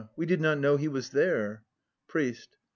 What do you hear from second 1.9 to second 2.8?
PRIEST.